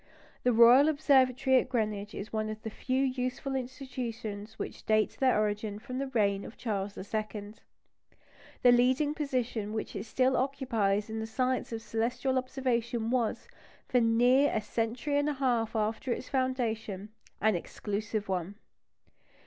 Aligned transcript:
The 0.41 0.51
Royal 0.51 0.89
Observatory 0.89 1.59
at 1.59 1.69
Greenwich 1.69 2.15
is 2.15 2.33
one 2.33 2.49
of 2.49 2.63
the 2.63 2.71
few 2.71 3.03
useful 3.03 3.53
institutions 3.55 4.57
which 4.57 4.83
date 4.87 5.15
their 5.19 5.39
origin 5.39 5.77
from 5.77 5.99
the 5.99 6.07
reign 6.07 6.43
of 6.43 6.57
Charles 6.57 6.97
II. 6.97 7.53
The 8.63 8.71
leading 8.71 9.13
position 9.13 9.73
which 9.73 9.95
it 9.95 10.05
still 10.07 10.35
occupies 10.35 11.07
in 11.07 11.19
the 11.19 11.27
science 11.27 11.71
of 11.71 11.83
celestial 11.83 12.39
observation 12.39 13.11
was, 13.11 13.47
for 13.87 14.01
near 14.01 14.51
a 14.51 14.59
century 14.61 15.19
and 15.19 15.29
a 15.29 15.33
half 15.33 15.75
after 15.75 16.11
its 16.11 16.27
foundation, 16.27 17.09
an 17.39 17.53
exclusive 17.53 18.27
one. 18.27 18.55